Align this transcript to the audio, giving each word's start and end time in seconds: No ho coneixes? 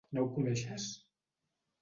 No 0.17 0.21
ho 0.21 0.29
coneixes? 0.37 0.87